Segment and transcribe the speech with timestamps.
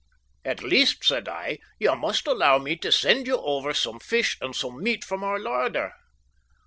[0.43, 4.55] "At least," said I, "you must allow me to send you over some fish and
[4.55, 5.93] some meat from our larder."